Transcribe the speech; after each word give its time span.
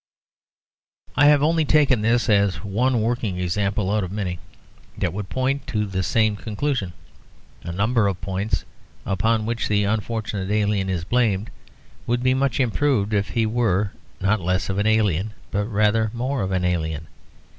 I 1.15 1.27
have 1.27 1.43
only 1.43 1.63
taken 1.63 2.01
this 2.01 2.27
as 2.27 2.63
one 2.63 3.03
working 3.03 3.37
example 3.37 3.91
out 3.91 4.03
of 4.03 4.11
many 4.11 4.39
that 4.97 5.13
would 5.13 5.29
point 5.29 5.67
to 5.67 5.85
the 5.85 6.01
same 6.01 6.35
conclusion. 6.35 6.93
A 7.61 7.71
number 7.71 8.07
of 8.07 8.19
points 8.19 8.65
upon 9.05 9.45
which 9.45 9.67
the 9.67 9.83
unfortunate 9.83 10.49
alien 10.49 10.89
is 10.89 11.03
blamed 11.03 11.51
would 12.07 12.23
be 12.23 12.33
much 12.33 12.59
improved 12.59 13.13
if 13.13 13.29
he 13.37 13.45
were, 13.45 13.91
not 14.19 14.41
less 14.41 14.69
of 14.69 14.79
an 14.79 14.87
alien, 14.87 15.35
but 15.51 15.65
rather 15.67 16.09
more 16.15 16.41
of 16.41 16.51
an 16.51 16.65
alien. 16.65 17.05